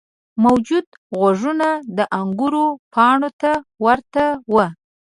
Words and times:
موجود 0.43 0.85
غوږونه 1.17 1.69
د 1.97 1.99
انګور 2.19 2.53
پاڼو 2.93 3.29
ته 3.41 3.51
ورته 3.83 4.23
وو. 4.51 4.65